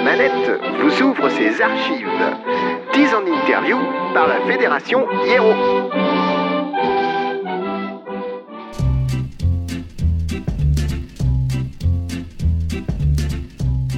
la 0.00 0.16
manette 0.16 0.60
vous 0.80 1.02
ouvre 1.02 1.28
ses 1.28 1.60
archives. 1.60 2.06
10 2.94 3.14
en 3.14 3.26
interview 3.26 3.76
par 4.14 4.26
la 4.28 4.40
Fédération 4.50 5.04
Hiero. 5.26 5.52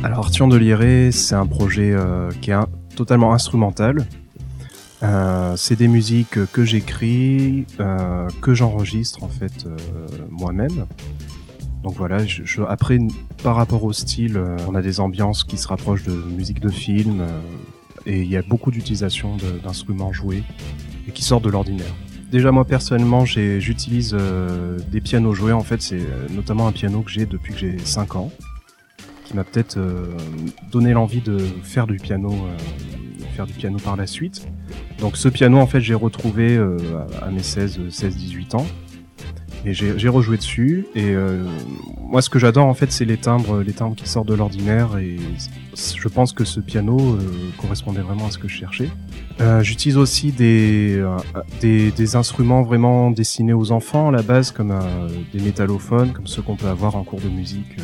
Alors 0.02 0.18
Arthur 0.18 0.48
de 0.48 0.56
Liré, 0.56 1.12
c'est 1.12 1.36
un 1.36 1.46
projet 1.46 1.92
euh, 1.92 2.30
qui 2.40 2.50
est 2.50 2.56
totalement 2.96 3.32
instrumental. 3.32 4.04
Euh, 5.04 5.54
c'est 5.56 5.76
des 5.76 5.88
musiques 5.88 6.46
que 6.52 6.64
j'écris, 6.64 7.66
euh, 7.78 8.28
que 8.40 8.54
j'enregistre 8.54 9.22
en 9.22 9.28
fait 9.28 9.66
moi-même. 10.30 10.86
Donc 11.82 11.94
voilà, 11.96 12.18
après, 12.68 12.98
par 13.42 13.56
rapport 13.56 13.82
au 13.82 13.92
style, 13.92 14.36
euh, 14.36 14.56
on 14.68 14.74
a 14.74 14.82
des 14.82 15.00
ambiances 15.00 15.42
qui 15.42 15.56
se 15.56 15.66
rapprochent 15.66 16.04
de 16.04 16.12
musique 16.12 16.60
de 16.60 16.68
film, 16.68 17.20
euh, 17.20 17.26
et 18.06 18.22
il 18.22 18.28
y 18.28 18.36
a 18.36 18.42
beaucoup 18.42 18.70
d'utilisation 18.70 19.36
d'instruments 19.64 20.12
joués 20.12 20.44
et 21.08 21.12
qui 21.12 21.24
sortent 21.24 21.44
de 21.44 21.50
l'ordinaire. 21.50 21.92
Déjà 22.30 22.50
moi 22.50 22.64
personnellement, 22.64 23.24
j'utilise 23.24 24.16
euh, 24.18 24.78
des 24.90 25.00
pianos 25.00 25.34
joués. 25.34 25.52
En 25.52 25.62
fait, 25.62 25.82
c'est 25.82 26.00
notamment 26.30 26.66
un 26.66 26.72
piano 26.72 27.02
que 27.02 27.10
j'ai 27.10 27.26
depuis 27.26 27.52
que 27.52 27.58
j'ai 27.60 27.78
5 27.78 28.16
ans, 28.16 28.32
qui 29.24 29.36
m'a 29.36 29.44
peut-être 29.44 29.78
donné 30.70 30.92
l'envie 30.92 31.20
de 31.20 31.38
faire 31.62 31.86
du 31.86 31.96
piano, 31.96 32.34
faire 33.36 33.46
du 33.46 33.52
piano 33.52 33.78
par 33.78 33.96
la 33.96 34.06
suite. 34.06 34.48
Donc 34.98 35.16
ce 35.16 35.28
piano, 35.28 35.58
en 35.58 35.66
fait, 35.66 35.80
j'ai 35.80 35.94
retrouvé 35.94 36.56
à 37.20 37.30
mes 37.30 37.42
16, 37.42 37.90
16, 37.90 38.16
18 38.16 38.54
ans. 38.54 38.66
Et 39.64 39.74
j'ai 39.74 40.08
rejoué 40.08 40.36
dessus. 40.36 40.86
Et 40.96 41.10
euh, 41.10 41.44
moi, 42.00 42.20
ce 42.20 42.28
que 42.28 42.40
j'adore, 42.40 42.66
en 42.66 42.74
fait, 42.74 42.90
c'est 42.90 43.04
les 43.04 43.16
timbres, 43.16 43.62
les 43.62 43.72
timbres 43.72 43.94
qui 43.94 44.08
sortent 44.08 44.26
de 44.26 44.34
l'ordinaire. 44.34 44.98
Et 44.98 45.16
je 45.76 46.08
pense 46.08 46.32
que 46.32 46.44
ce 46.44 46.58
piano 46.58 46.98
euh, 46.98 47.20
correspondait 47.60 48.00
vraiment 48.00 48.26
à 48.26 48.30
ce 48.32 48.38
que 48.38 48.48
je 48.48 48.56
cherchais. 48.56 48.90
Euh, 49.40 49.62
J'utilise 49.62 49.96
aussi 49.96 50.32
des, 50.32 51.00
instruments 52.14 52.62
vraiment 52.62 53.12
destinés 53.12 53.52
aux 53.52 53.70
enfants 53.70 54.08
à 54.08 54.10
la 54.10 54.22
base, 54.22 54.50
comme 54.50 54.76
des 55.32 55.40
métallophones, 55.40 56.12
comme 56.12 56.26
ceux 56.26 56.42
qu'on 56.42 56.56
peut 56.56 56.66
avoir 56.66 56.96
en 56.96 57.04
cours 57.04 57.20
de 57.20 57.28
musique 57.28 57.76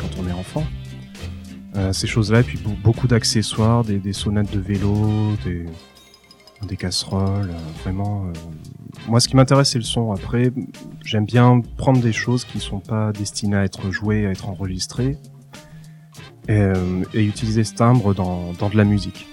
quand 0.00 0.10
on 0.20 0.28
est 0.28 0.32
enfant. 0.32 0.64
ces 1.92 2.08
choses-là, 2.08 2.40
et 2.40 2.42
puis 2.42 2.58
beaucoup 2.82 3.06
d'accessoires, 3.06 3.84
des, 3.84 3.98
des 3.98 4.12
sonnettes 4.12 4.52
de 4.52 4.58
vélo, 4.58 5.36
des 6.66 6.76
casseroles, 6.76 7.52
vraiment 7.84 8.32
moi, 9.08 9.20
ce 9.20 9.28
qui 9.28 9.36
m'intéresse, 9.36 9.70
c'est 9.70 9.78
le 9.78 9.84
son. 9.84 10.12
Après, 10.12 10.52
j'aime 11.04 11.24
bien 11.24 11.60
prendre 11.76 12.00
des 12.00 12.12
choses 12.12 12.44
qui 12.44 12.60
sont 12.60 12.80
pas 12.80 13.12
destinées 13.12 13.56
à 13.56 13.64
être 13.64 13.90
jouées, 13.90 14.26
à 14.26 14.30
être 14.30 14.48
enregistrées, 14.48 15.16
et, 16.48 16.52
euh, 16.52 17.02
utiliser 17.14 17.64
ce 17.64 17.74
timbre 17.74 18.14
dans, 18.14 18.52
dans 18.58 18.68
de 18.68 18.76
la 18.76 18.84
musique. 18.84 19.26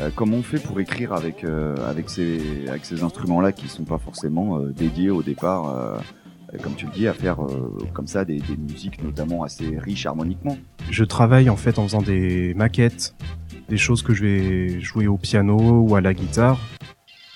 Euh, 0.00 0.10
comment 0.14 0.36
on 0.36 0.42
fait 0.42 0.58
pour 0.58 0.80
écrire 0.80 1.12
avec, 1.12 1.44
euh, 1.44 1.76
avec 1.88 2.08
ces, 2.08 2.68
avec 2.68 2.84
ces 2.84 3.02
instruments-là 3.02 3.52
qui 3.52 3.68
sont 3.68 3.84
pas 3.84 3.98
forcément 3.98 4.58
euh, 4.58 4.72
dédiés 4.72 5.10
au 5.10 5.22
départ, 5.22 6.00
comme 6.62 6.74
tu 6.74 6.86
le 6.86 6.92
dis, 6.92 7.06
à 7.06 7.12
faire 7.12 7.38
comme 7.92 8.08
ça 8.08 8.24
des, 8.24 8.38
des 8.38 8.56
musiques 8.56 9.02
notamment 9.02 9.44
assez 9.44 9.78
riches 9.78 10.06
harmoniquement? 10.06 10.56
Je 10.90 11.04
travaille 11.04 11.48
en 11.48 11.56
fait 11.56 11.78
en 11.78 11.84
faisant 11.84 12.02
des 12.02 12.54
maquettes, 12.54 13.14
des 13.68 13.76
choses 13.76 14.02
que 14.02 14.12
je 14.14 14.24
vais 14.24 14.80
jouer 14.80 15.06
au 15.06 15.16
piano 15.16 15.56
ou 15.56 15.94
à 15.94 16.00
la 16.00 16.14
guitare 16.14 16.58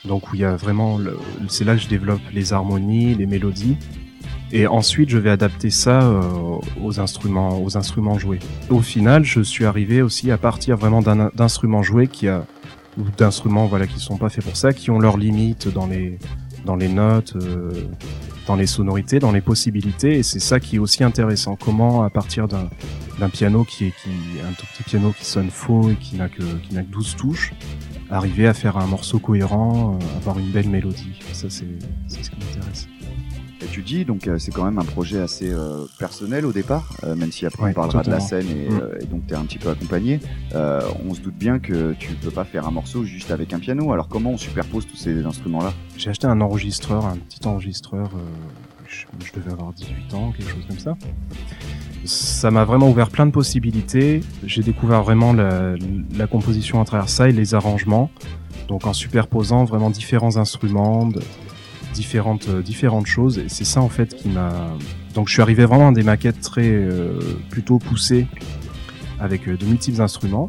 donc 0.06 0.30
où 0.30 0.34
il 0.34 0.41
y 0.41 0.44
a 0.44 0.56
vraiment, 0.56 0.98
c'est 1.48 1.64
là 1.64 1.74
que 1.74 1.80
je 1.80 1.88
développe 1.88 2.20
les 2.33 2.52
harmonies, 2.52 3.14
les 3.14 3.27
mélodies. 3.27 3.77
Et 4.52 4.66
ensuite, 4.66 5.08
je 5.08 5.19
vais 5.19 5.30
adapter 5.30 5.70
ça 5.70 6.02
euh, 6.02 6.22
aux 6.83 7.00
instruments, 7.00 7.61
aux 7.61 7.77
instruments 7.77 8.19
joués. 8.19 8.38
Au 8.70 8.80
final, 8.80 9.24
je 9.24 9.41
suis 9.41 9.64
arrivé 9.64 10.02
aussi 10.02 10.30
à 10.30 10.38
partir 10.38 10.77
vraiment 10.77 11.02
d'instruments 11.02 11.83
joués 11.83 12.06
qui 12.06 12.28
a, 12.28 12.46
ou 12.96 13.02
d'instruments 13.16 13.66
voilà 13.66 13.86
qui 13.86 13.98
sont 13.98 14.16
pas 14.16 14.28
faits 14.28 14.44
pour 14.44 14.56
ça, 14.56 14.72
qui 14.72 14.91
ont 14.91 14.98
leurs 14.98 15.16
limites 15.16 15.69
dans 15.69 15.86
les 15.86 16.18
dans 16.64 16.77
les 16.77 16.89
notes, 16.89 17.34
euh, 17.36 17.73
dans 18.46 18.57
les 18.57 18.67
sonorités, 18.67 19.18
dans 19.18 19.33
les 19.33 19.40
possibilités. 19.40 20.18
Et 20.18 20.23
c'est 20.23 20.39
ça 20.39 20.61
qui 20.61 20.77
est 20.77 20.78
aussi 20.78 21.05
intéressant. 21.05 21.57
Comment, 21.57 22.05
à 22.05 22.11
partir 22.11 22.48
d'un 22.48 23.28
piano 23.28 23.64
qui 23.64 23.86
est 23.86 23.90
qui, 23.90 24.11
un 24.48 24.52
tout 24.52 24.67
petit 24.73 24.83
piano 24.83 25.12
qui 25.12 25.24
sonne 25.24 25.51
faux 25.51 25.90
et 25.90 25.96
qui 25.96 26.17
n'a 26.17 26.28
que, 26.28 26.42
qui 26.42 26.74
n'a 26.74 26.83
que 26.83 26.90
12 26.90 27.17
touches, 27.17 27.52
arriver 28.14 28.47
à 28.47 28.55
faire 28.55 28.77
un 28.77 28.86
morceau 28.86 29.19
cohérent, 29.19 29.98
euh, 30.01 30.19
avoir 30.19 30.39
une 30.39 30.51
belle 30.51 30.69
mélodie. 30.69 31.20
Ça, 31.33 31.48
c'est 31.51 31.67
ce 32.08 32.30
qui 32.30 32.36
m'intéresse. 32.39 32.89
Et 33.63 33.67
tu 33.67 33.83
dis, 33.83 34.05
donc 34.05 34.29
euh, 34.29 34.39
c'est 34.39 34.52
quand 34.52 34.64
même 34.64 34.79
un 34.79 34.85
projet 34.85 35.20
assez 35.20 35.51
euh, 35.51 35.86
personnel 35.98 36.45
au 36.45 36.52
départ, 36.52 36.92
même 37.17 37.33
si 37.33 37.47
après 37.47 37.70
on 37.70 37.73
parlera 37.73 38.02
de 38.02 38.11
la 38.11 38.20
scène 38.20 38.47
et, 38.48 38.69
mm. 38.69 38.98
et 39.01 39.07
donc 39.07 39.27
tu 39.27 39.35
es 39.35 39.36
un 39.36 39.45
petit 39.45 39.58
peu 39.58 39.70
accompagné. 39.70 40.20
on 40.52 41.14
se 41.14 41.20
doute 41.20 41.36
bien 41.36 41.58
que 41.58 41.95
tu 41.95 42.13
peux 42.14 42.30
pas 42.30 42.45
faire 42.45 42.67
un 42.67 42.70
morceau 42.70 43.05
juste 43.05 43.30
avec 43.30 43.52
un 43.52 43.58
piano. 43.58 43.92
Alors 43.92 44.08
comment 44.08 44.31
on 44.31 44.36
superpose 44.36 44.86
tous 44.86 44.96
ces 44.96 45.25
instruments-là? 45.25 45.73
J'ai 45.96 46.11
acheté 46.11 46.27
un 46.27 46.41
enregistreur, 46.41 47.07
un 47.07 47.17
petit 47.17 47.46
enregistreur. 47.46 48.11
Je, 48.86 49.07
je, 49.25 49.33
devais 49.33 49.51
avoir 49.51 49.73
18 49.73 50.14
ans, 50.14 50.33
quelque 50.36 50.51
chose 50.51 50.67
comme 50.69 50.79
ça 50.79 50.96
ça 52.04 52.50
m'a 52.50 52.64
vraiment 52.64 52.88
ouvert 52.88 53.10
plein 53.10 53.26
de 53.26 53.30
possibilités. 53.30 54.20
J'ai 54.44 54.62
découvert 54.62 55.02
vraiment 55.02 55.32
la, 55.32 56.26
composition 56.26 56.80
à 56.80 56.84
travers 56.84 57.08
ça 57.08 57.28
et 57.28 57.32
les 57.32 57.54
arrangements. 57.54 58.10
Donc 58.68 58.86
en 58.86 58.92
superposant 58.92 59.64
vraiment 59.64 59.90
différents 59.90 60.36
instruments, 60.36 61.10
différentes, 61.92 62.48
euh, 62.48 62.62
différentes 62.62 63.06
choses. 63.06 63.38
Et 63.38 63.48
c'est 63.48 63.64
ça 63.64 63.80
en 63.80 63.88
fait 63.88 64.14
qui 64.14 64.28
m'a... 64.28 64.52
Donc 65.14 65.28
je 65.28 65.34
suis 65.34 65.42
arrivé 65.42 65.64
vraiment 65.64 65.88
à 65.88 65.92
des 65.92 66.02
maquettes 66.02 66.40
très 66.40 66.66
euh, 66.66 67.18
plutôt 67.50 67.78
poussées 67.78 68.26
avec 69.20 69.48
euh, 69.48 69.56
de 69.56 69.64
multiples 69.66 70.00
instruments. 70.00 70.48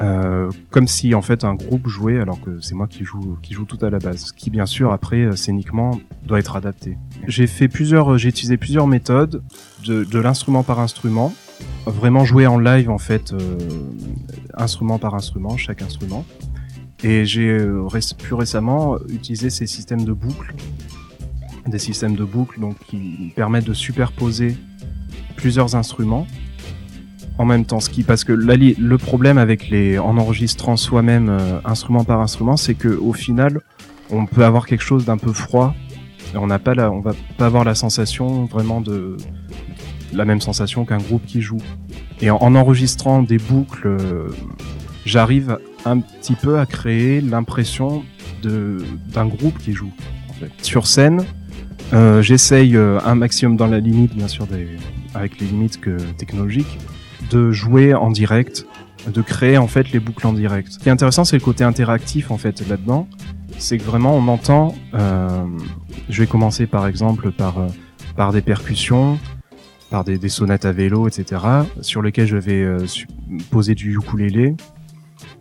Euh, 0.00 0.50
comme 0.70 0.88
si 0.88 1.14
en 1.14 1.20
fait 1.20 1.44
un 1.44 1.54
groupe 1.54 1.86
jouait 1.86 2.20
alors 2.20 2.40
que 2.40 2.58
c'est 2.62 2.74
moi 2.74 2.86
qui 2.86 3.04
joue 3.04 3.36
qui 3.42 3.52
joue 3.52 3.66
tout 3.66 3.78
à 3.84 3.90
la 3.90 3.98
base. 3.98 4.26
Ce 4.26 4.32
qui 4.32 4.48
bien 4.48 4.64
sûr 4.64 4.92
après 4.92 5.18
euh, 5.18 5.36
scéniquement 5.36 6.00
doit 6.24 6.38
être 6.38 6.56
adapté. 6.56 6.96
J'ai 7.26 7.46
fait 7.46 7.68
plusieurs, 7.68 8.12
euh, 8.12 8.16
j'ai 8.16 8.30
utilisé 8.30 8.56
plusieurs 8.56 8.86
méthodes 8.86 9.42
de, 9.86 10.18
l'instrument 10.18 10.62
par 10.62 10.80
instrument, 10.80 11.34
vraiment 11.86 12.24
jouer 12.24 12.46
en 12.46 12.58
live 12.58 12.88
en 12.88 12.98
fait 12.98 13.34
instrument 14.54 14.98
par 14.98 15.14
instrument, 15.14 15.56
chaque 15.56 15.82
instrument. 15.82 16.24
Et 17.02 17.24
j'ai 17.24 17.58
plus 18.18 18.34
récemment 18.34 18.98
utilisé 19.08 19.48
ces 19.48 19.66
systèmes 19.66 20.04
de 20.04 20.12
boucles, 20.12 20.54
des 21.66 21.78
systèmes 21.78 22.14
de 22.14 22.24
boucles 22.24 22.60
donc 22.60 22.76
qui 22.86 23.32
permettent 23.34 23.64
de 23.64 23.72
superposer 23.74 24.56
plusieurs 25.36 25.76
instruments 25.76 26.26
en 27.40 27.46
même 27.46 27.64
temps. 27.64 27.78
Parce 28.06 28.24
que 28.24 28.32
le 28.34 28.98
problème 28.98 29.38
avec 29.38 29.70
les, 29.70 29.98
en 29.98 30.18
enregistrant 30.18 30.76
soi-même 30.76 31.30
euh, 31.30 31.58
instrument 31.64 32.04
par 32.04 32.20
instrument, 32.20 32.58
c'est 32.58 32.74
que 32.74 32.88
au 32.88 33.14
final, 33.14 33.62
on 34.10 34.26
peut 34.26 34.44
avoir 34.44 34.66
quelque 34.66 34.82
chose 34.82 35.06
d'un 35.06 35.16
peu 35.16 35.32
froid. 35.32 35.74
Et 36.34 36.36
on 36.36 36.46
n'a 36.46 36.58
pas 36.58 36.74
la, 36.74 36.92
on 36.92 37.00
va 37.00 37.12
pas 37.38 37.46
avoir 37.46 37.64
la 37.64 37.74
sensation 37.74 38.44
vraiment 38.44 38.82
de 38.82 39.16
la 40.12 40.26
même 40.26 40.42
sensation 40.42 40.84
qu'un 40.84 40.98
groupe 40.98 41.24
qui 41.24 41.40
joue. 41.40 41.62
Et 42.20 42.28
en, 42.30 42.54
enregistrant 42.54 43.22
des 43.22 43.38
boucles, 43.38 43.86
euh, 43.86 44.28
j'arrive 45.06 45.56
un 45.86 46.00
petit 46.00 46.34
peu 46.34 46.58
à 46.58 46.66
créer 46.66 47.22
l'impression 47.22 48.04
d'un 48.42 49.26
groupe 49.26 49.56
qui 49.58 49.72
joue. 49.72 49.92
En 50.28 50.34
fait. 50.34 50.50
Sur 50.60 50.86
scène, 50.86 51.24
euh, 51.94 52.20
j'essaye 52.20 52.76
un 52.76 53.14
maximum 53.14 53.56
dans 53.56 53.66
la 53.66 53.80
limite, 53.80 54.14
bien 54.14 54.28
sûr, 54.28 54.46
avec 55.14 55.40
les 55.40 55.46
limites 55.46 55.80
que, 55.80 55.96
technologiques, 56.18 56.78
de 57.30 57.50
jouer 57.52 57.94
en 57.94 58.10
direct, 58.10 58.66
de 59.06 59.22
créer 59.22 59.58
en 59.58 59.66
fait 59.66 59.92
les 59.92 60.00
boucles 60.00 60.26
en 60.26 60.32
direct. 60.32 60.72
Ce 60.72 60.78
qui 60.78 60.88
est 60.88 60.92
intéressant, 60.92 61.24
c'est 61.24 61.36
le 61.36 61.42
côté 61.42 61.64
interactif 61.64 62.30
en 62.30 62.38
fait 62.38 62.66
là-dedans. 62.68 63.08
C'est 63.58 63.78
que 63.78 63.84
vraiment 63.84 64.14
on 64.16 64.26
entend. 64.28 64.74
Euh, 64.94 65.44
je 66.08 66.22
vais 66.22 66.26
commencer 66.26 66.66
par 66.66 66.86
exemple 66.86 67.30
par 67.30 67.58
euh, 67.58 67.66
par 68.16 68.32
des 68.32 68.40
percussions, 68.40 69.18
par 69.90 70.04
des, 70.04 70.18
des, 70.18 70.28
sonnettes 70.28 70.64
à 70.64 70.72
vélo, 70.72 71.08
etc. 71.08 71.42
Sur 71.80 72.02
lesquelles 72.02 72.26
je 72.26 72.36
vais 72.36 72.62
euh, 72.62 72.86
poser 73.50 73.74
du 73.74 73.94
ukulélé, 73.94 74.54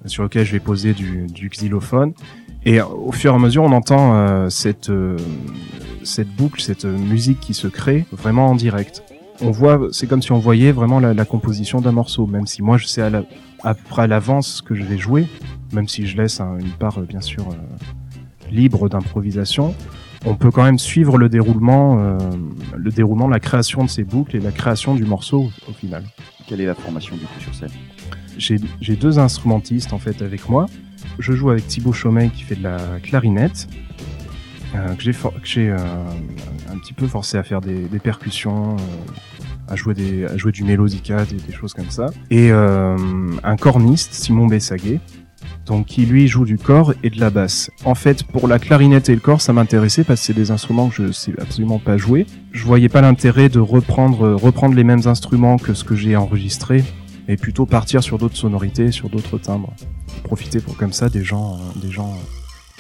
sur 0.06 0.24
lequel 0.24 0.46
je 0.46 0.52
vais 0.52 0.60
poser 0.60 0.94
du, 0.94 1.28
du 1.28 1.50
xylophone. 1.50 2.14
Et 2.66 2.82
au 2.82 3.12
fur 3.12 3.32
et 3.32 3.36
à 3.36 3.40
mesure, 3.40 3.64
on 3.64 3.72
entend 3.72 4.16
euh, 4.16 4.50
cette 4.50 4.92
cette 6.04 6.30
boucle, 6.30 6.62
cette 6.62 6.86
musique 6.86 7.40
qui 7.40 7.54
se 7.54 7.68
crée 7.68 8.06
vraiment 8.12 8.48
en 8.48 8.56
direct 8.56 9.04
on 9.42 9.52
voit, 9.52 9.88
c'est 9.92 10.08
comme 10.08 10.22
si 10.22 10.32
on 10.32 10.40
voyait 10.40 10.72
vraiment 10.72 11.00
la, 11.00 11.26
composition 11.26 11.82
d'un 11.82 11.92
morceau, 11.92 12.28
même 12.28 12.48
si 12.48 12.62
moi 12.62 12.78
je 12.78 12.86
sais 12.86 13.02
à, 13.02 13.10
la, 13.10 13.24
à 13.64 13.74
peu 13.74 13.84
près 13.88 14.04
à 14.04 14.08
l'avance 14.08 14.56
ce 14.56 14.62
que 14.62 14.76
je 14.76 14.84
vais 14.84 14.98
jouer, 14.98 15.28
même 15.74 15.88
si 15.88 16.08
je 16.08 16.18
laisse 16.18 16.40
une 16.40 16.72
part 16.72 17.00
euh, 17.00 17.04
bien 17.04 17.22
sûr 17.22 17.48
euh, 17.50 17.54
libre 18.52 18.90
d'improvisation, 18.90 19.74
on 20.26 20.36
peut 20.36 20.52
quand 20.52 20.64
même 20.64 20.80
suivre 20.80 21.18
le 21.18 21.30
déroulement, 21.30 22.00
euh, 22.00 22.18
le 22.76 22.92
déroulement, 22.92 23.28
la 23.28 23.40
création 23.40 23.84
de 23.84 23.90
ces 23.90 24.04
boucles 24.04 24.36
et 24.36 24.40
la 24.40 24.52
création 24.52 24.96
du 24.96 25.06
morceau 25.06 25.50
au 25.70 25.74
final. 25.74 26.04
Quelle 26.48 26.62
est 26.62 26.66
la 26.66 26.76
formation 26.76 27.16
du 27.16 27.24
coup 27.24 27.40
sur 27.40 27.56
scène? 27.56 27.70
J'ai 28.38 28.96
deux 28.96 29.20
instrumentistes 29.20 29.94
en 29.94 30.00
fait 30.00 30.22
avec 30.22 30.50
moi. 30.50 30.68
Je 31.20 31.34
joue 31.34 31.50
avec 31.50 31.68
Thibaut 31.68 31.92
Chaumet 31.92 32.30
qui 32.30 32.44
fait 32.44 32.56
de 32.56 32.64
la 32.64 32.80
clarinette 33.04 33.68
euh, 34.76 34.94
que 34.96 35.04
j'ai 35.04 35.14
j'ai 35.44 35.72
un 35.72 36.78
petit 36.78 36.94
peu 36.94 37.08
forcé 37.08 37.38
à 37.38 37.44
faire 37.44 37.62
des, 37.62 37.88
des 37.88 38.00
percussions, 38.00 38.76
à 39.68 39.76
jouer 39.76 39.94
des 39.94 40.26
à 40.26 40.38
jouer 40.38 40.52
du 40.52 40.64
mélodica, 40.64 41.26
des, 41.26 41.36
des 41.36 41.54
choses 41.54 41.74
comme 41.74 41.90
ça. 41.90 42.08
Et 42.30 42.52
un 42.52 43.56
corniste, 43.58 44.14
Simon 44.14 44.48
Bessaguet, 44.48 45.00
donc 45.66 45.86
qui 45.86 46.06
lui 46.06 46.28
joue 46.28 46.46
du 46.46 46.58
corps 46.58 46.94
et 47.04 47.10
de 47.10 47.20
la 47.20 47.30
basse. 47.30 47.70
En 47.86 47.96
fait, 47.96 48.24
pour 48.24 48.48
la 48.48 48.60
clarinette 48.60 49.10
et 49.10 49.14
le 49.14 49.22
corps, 49.22 49.42
ça 49.42 49.54
m'intéressait 49.54 50.04
parce 50.04 50.20
que 50.22 50.28
c'est 50.28 50.34
des 50.34 50.52
instruments 50.52 50.90
que 50.90 50.96
je 51.08 51.12
sais 51.12 51.34
absolument 51.40 51.80
pas 51.80 51.98
jouer. 51.98 52.26
Je 52.52 52.64
voyais 52.66 52.90
pas 52.90 53.02
l'intérêt 53.02 53.50
de 53.50 53.60
reprendre 53.60 54.34
reprendre 54.34 54.76
les 54.76 54.84
mêmes 54.84 55.06
instruments 55.06 55.58
que 55.58 55.74
ce 55.74 55.84
que 55.84 55.96
j'ai 55.96 56.16
enregistré 56.16 56.84
et 57.28 57.38
plutôt 57.38 57.68
partir 57.68 58.02
sur 58.02 58.18
d'autres 58.18 58.38
sonorités, 58.38 58.92
sur 58.92 59.10
d'autres 59.10 59.38
timbres. 59.38 59.74
Profiter 60.24 60.60
pour 60.60 60.76
comme 60.76 60.94
ça 60.94 61.10
des 61.10 61.24
gens 61.24 61.56
euh, 61.56 61.80
des 61.80 61.92
gens 61.92 62.14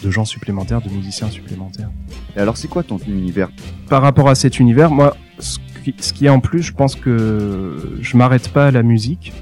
de 0.04 0.12
gens 0.12 0.26
supplémentaires, 0.26 0.82
de 0.82 0.90
musiciens 0.90 1.30
supplémentaires. 1.30 1.90
Et 2.36 2.40
alors, 2.40 2.58
c'est 2.58 2.68
quoi 2.68 2.84
ton 2.84 2.98
univers 3.08 3.50
Par 3.90 4.02
rapport 4.02 4.30
à 4.30 4.36
cet 4.36 4.60
univers, 4.60 4.92
moi, 4.92 5.16
ce 5.40 5.58
qui, 5.84 5.96
ce 6.00 6.14
qui 6.14 6.26
est 6.26 6.30
en 6.30 6.40
plus, 6.40 6.62
je 6.62 6.74
pense 6.74 6.96
que 6.96 7.98
je 8.02 8.18
m'arrête 8.18 8.50
pas 8.50 8.68
à 8.68 8.72
la 8.72 8.84
musique. 8.84 9.34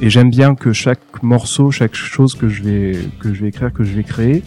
Et 0.00 0.10
j'aime 0.10 0.30
bien 0.30 0.54
que 0.54 0.72
chaque 0.72 1.22
morceau, 1.22 1.70
chaque 1.70 1.94
chose 1.94 2.34
que 2.34 2.48
je 2.48 2.62
vais 2.62 2.98
que 3.20 3.32
je 3.32 3.42
vais 3.42 3.48
écrire, 3.48 3.72
que 3.72 3.84
je 3.84 3.94
vais 3.94 4.02
créer, 4.02 4.42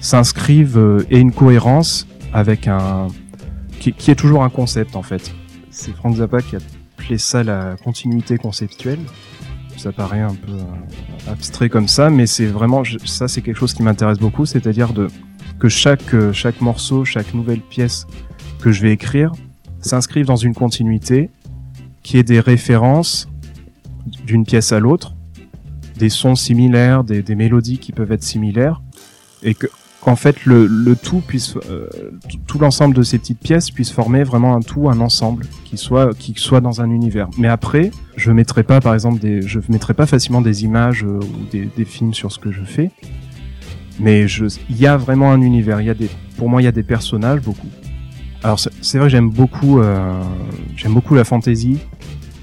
s'inscrive 0.00 0.76
euh, 0.76 1.06
et 1.10 1.18
une 1.18 1.32
cohérence 1.32 2.06
avec 2.34 2.68
un 2.68 3.08
qui, 3.78 3.94
qui, 3.94 4.10
est 4.10 4.14
toujours 4.14 4.44
un 4.44 4.50
concept 4.50 4.96
en 4.96 5.02
fait. 5.02 5.32
C'est 5.70 5.92
Frank 5.92 6.16
Zappa 6.16 6.42
qui 6.42 6.56
a 6.56 6.58
appelé 6.98 7.16
ça 7.16 7.42
la 7.42 7.76
continuité 7.82 8.36
conceptuelle. 8.36 8.98
Ça 9.80 9.92
paraît 9.92 10.20
un 10.20 10.34
peu 10.34 10.52
euh, 10.52 11.32
abstrait 11.32 11.70
comme 11.70 11.88
ça, 11.88 12.10
mais 12.10 12.26
c'est 12.26 12.44
vraiment 12.44 12.82
ça, 13.06 13.28
c'est 13.28 13.40
quelque 13.40 13.56
chose 13.56 13.72
qui 13.72 13.82
m'intéresse 13.82 14.18
beaucoup, 14.18 14.44
c'est-à-dire 14.44 14.92
que 15.58 15.68
chaque 15.70 16.12
euh, 16.12 16.34
chaque 16.34 16.60
morceau, 16.60 17.06
chaque 17.06 17.32
nouvelle 17.32 17.62
pièce 17.62 18.06
que 18.60 18.72
je 18.72 18.82
vais 18.82 18.92
écrire 18.92 19.32
s'inscrive 19.80 20.26
dans 20.26 20.36
une 20.36 20.54
continuité, 20.54 21.30
qui 22.02 22.18
est 22.18 22.22
des 22.22 22.40
références 22.40 23.26
d'une 24.26 24.44
pièce 24.44 24.70
à 24.72 24.80
l'autre, 24.80 25.14
des 25.96 26.10
sons 26.10 26.34
similaires, 26.34 27.02
des, 27.02 27.34
mélodies 27.34 27.78
qui 27.78 27.92
peuvent 27.92 28.12
être 28.12 28.22
similaires, 28.22 28.82
et 29.42 29.54
que 29.54 29.66
qu'en 30.00 30.16
fait 30.16 30.44
le, 30.46 30.66
le, 30.66 30.96
tout 30.96 31.20
puisse 31.20 31.56
euh, 31.68 31.88
tout 32.46 32.58
l'ensemble 32.58 32.94
de 32.94 33.02
ces 33.02 33.18
petites 33.18 33.38
pièces 33.38 33.70
puisse 33.70 33.92
former 33.92 34.24
vraiment 34.24 34.56
un 34.56 34.60
tout, 34.60 34.88
un 34.88 35.00
ensemble 35.00 35.46
qui 35.64 35.76
soit 35.76 36.16
qui 36.18 36.34
soit 36.36 36.60
dans 36.60 36.80
un 36.80 36.90
univers. 36.90 37.28
Mais 37.36 37.48
après, 37.48 37.90
je 38.16 38.32
mettrai 38.32 38.62
pas 38.62 38.80
par 38.80 38.94
exemple 38.94 39.20
des 39.20 39.42
je 39.42 39.60
mettrai 39.68 39.94
pas 39.94 40.06
facilement 40.06 40.40
des 40.40 40.64
images 40.64 41.04
euh, 41.04 41.18
ou 41.18 41.50
des, 41.50 41.68
des, 41.76 41.84
films 41.84 42.14
sur 42.14 42.32
ce 42.32 42.38
que 42.38 42.50
je 42.50 42.62
fais. 42.62 42.90
Mais 43.98 44.24
il 44.24 44.76
y 44.76 44.86
a 44.86 44.96
vraiment 44.96 45.30
un 45.30 45.42
univers, 45.42 45.80
il 45.80 45.86
y 45.86 45.90
a 45.90 45.94
des 45.94 46.08
pour 46.36 46.48
moi 46.48 46.62
il 46.62 46.64
y 46.64 46.68
a 46.68 46.72
des 46.72 46.82
personnages 46.82 47.40
beaucoup. 47.40 47.68
Alors 48.42 48.58
c'est 48.58 48.98
vrai 48.98 49.10
j'aime 49.10 49.28
beaucoup 49.28 49.80
euh, 49.80 50.22
j'aime 50.76 50.94
beaucoup 50.94 51.14
la 51.14 51.24
fantasy, 51.24 51.78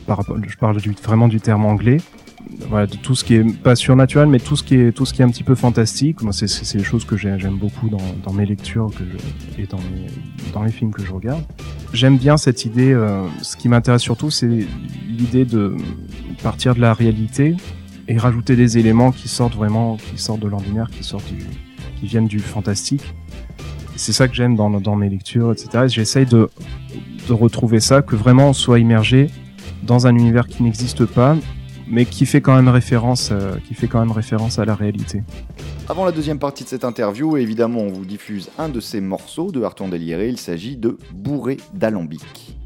par 0.05 0.21
je 0.47 0.57
parle 0.57 0.79
du, 0.79 0.91
vraiment 1.03 1.27
du 1.27 1.39
terme 1.39 1.65
anglais, 1.65 1.97
voilà, 2.69 2.87
de 2.87 2.95
tout 2.95 3.15
ce 3.15 3.23
qui 3.23 3.35
est 3.35 3.57
pas 3.61 3.75
surnaturel, 3.75 4.27
mais 4.27 4.39
tout 4.39 4.55
ce 4.55 4.63
qui 4.63 4.75
est 4.75 4.91
tout 4.91 5.05
ce 5.05 5.13
qui 5.13 5.21
est 5.21 5.25
un 5.25 5.29
petit 5.29 5.43
peu 5.43 5.55
fantastique. 5.55 6.21
Moi, 6.21 6.33
c'est 6.33 6.47
c'est 6.47 6.77
les 6.77 6.83
choses 6.83 7.05
que 7.05 7.17
j'aime 7.17 7.57
beaucoup 7.57 7.89
dans, 7.89 8.33
mes 8.33 8.45
lectures 8.45 8.89
que 8.91 9.03
et 9.61 9.67
dans 9.67 10.63
les, 10.63 10.71
films 10.71 10.91
que 10.91 11.03
je 11.03 11.11
regarde. 11.11 11.43
J'aime 11.93 12.17
bien 12.17 12.37
cette 12.37 12.65
idée. 12.65 12.93
Euh, 12.93 13.25
ce 13.41 13.55
qui 13.55 13.69
m'intéresse 13.69 14.01
surtout, 14.01 14.29
c'est 14.29 14.65
l'idée 15.07 15.45
de 15.45 15.75
partir 16.43 16.75
de 16.75 16.81
la 16.81 16.93
réalité 16.93 17.55
et 18.07 18.17
rajouter 18.17 18.55
des 18.55 18.77
éléments 18.77 19.11
qui 19.11 19.27
sortent 19.27 19.55
vraiment, 19.55 19.97
qui 19.97 20.21
sortent 20.21 20.41
de 20.41 20.47
l'ordinaire, 20.47 20.89
qui 20.89 21.03
sortent 21.03 21.31
qui 21.99 22.05
viennent 22.05 22.27
du 22.27 22.39
fantastique. 22.39 23.13
C'est 23.95 24.13
ça 24.13 24.27
que 24.27 24.35
j'aime 24.35 24.55
dans, 24.55 24.69
dans 24.69 24.95
mes 24.95 25.09
lectures, 25.09 25.51
etc. 25.51 25.85
J'essaye 25.87 26.27
de, 26.27 26.49
de 27.27 27.33
retrouver 27.33 27.79
ça, 27.79 28.01
que 28.01 28.15
vraiment 28.15 28.49
on 28.49 28.53
soit 28.53 28.79
immergé 28.79 29.29
dans 29.83 30.07
un 30.07 30.15
univers 30.15 30.47
qui 30.47 30.63
n'existe 30.63 31.05
pas, 31.05 31.35
mais 31.89 32.05
qui 32.05 32.25
fait 32.25 32.41
quand 32.41 32.55
même 32.55 32.69
référence, 32.69 33.29
euh, 33.31 33.55
qui 33.67 33.73
fait 33.73 33.87
quand 33.87 33.99
même 33.99 34.11
référence 34.11 34.59
à 34.59 34.65
la 34.65 34.75
réalité. 34.75 35.23
Avant 35.89 36.05
la 36.05 36.11
deuxième 36.11 36.39
partie 36.39 36.63
de 36.63 36.69
cette 36.69 36.83
interview, 36.83 37.37
évidemment, 37.37 37.81
on 37.81 37.91
vous 37.91 38.05
diffuse 38.05 38.49
un 38.57 38.69
de 38.69 38.79
ces 38.79 39.01
morceaux 39.01 39.51
de 39.51 39.61
Harton 39.61 39.87
Déliré. 39.87 40.29
Il 40.29 40.37
s'agit 40.37 40.75
de 40.75 40.97
Bourré 41.13 41.57
d'alambic. 41.73 42.56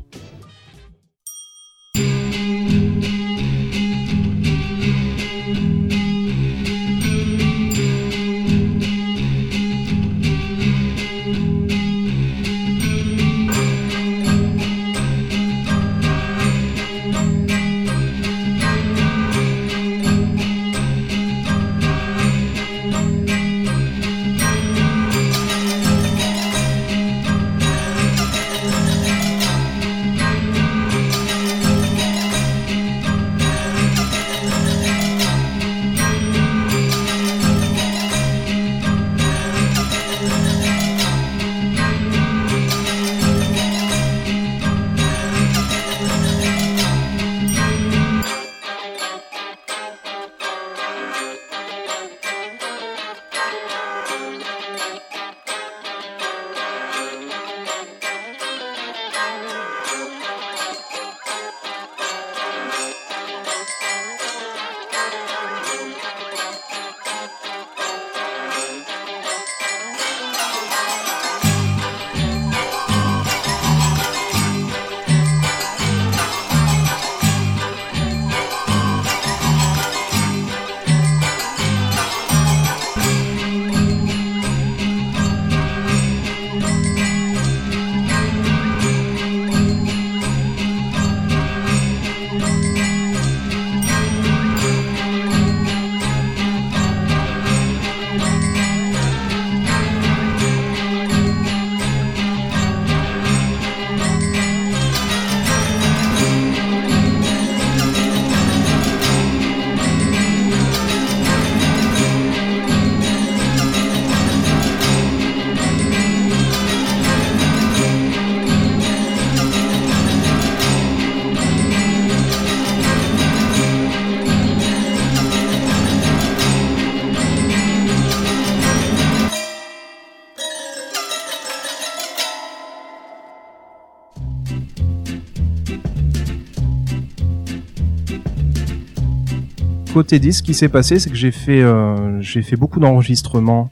Côté 140.12 140.20
disque, 140.20 140.40
ce 140.40 140.44
qui 140.44 140.54
s'est 140.54 140.68
passé, 140.68 141.00
c'est 141.00 141.10
que 141.10 141.16
j'ai 141.16 141.32
fait, 141.32 141.62
euh, 141.62 142.22
j'ai 142.22 142.42
fait 142.42 142.58
beaucoup 142.58 142.82
d'enregistrements. 142.82 143.70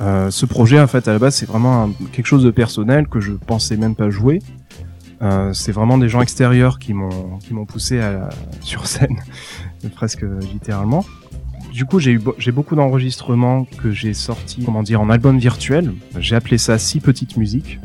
Euh, 0.00 0.30
ce 0.30 0.46
projet, 0.46 0.80
en 0.80 0.86
fait, 0.86 1.06
à 1.08 1.12
la 1.12 1.18
base, 1.18 1.34
c'est 1.34 1.44
vraiment 1.46 1.90
quelque 2.10 2.24
chose 2.24 2.42
de 2.42 2.50
personnel 2.50 3.06
que 3.06 3.20
je 3.20 3.32
pensais 3.32 3.76
même 3.76 3.94
pas 3.94 4.08
jouer. 4.08 4.38
Euh, 5.20 5.52
c'est 5.52 5.72
vraiment 5.72 5.98
des 5.98 6.08
gens 6.08 6.22
extérieurs 6.22 6.78
qui 6.78 6.94
m'ont 6.94 7.66
poussé 7.66 8.00
à, 8.00 8.30
sur 8.62 8.86
scène, 8.86 9.18
presque 9.94 10.24
littéralement. 10.40 11.04
du 11.74 11.84
coup, 11.84 11.98
j'ai 11.98 12.12
eu 12.12 12.20
j'ai 12.38 12.52
beaucoup 12.52 12.74
d'enregistrements 12.74 13.66
que 13.82 13.90
j'ai 13.90 14.14
sortis, 14.14 14.62
comment 14.64 14.82
dire, 14.82 15.02
en 15.02 15.10
album 15.10 15.38
virtuel. 15.38 15.92
J'ai 16.18 16.34
appelé 16.34 16.56
ça 16.56 16.78
six 16.78 17.00
petites 17.00 17.36
musiques. 17.36 17.78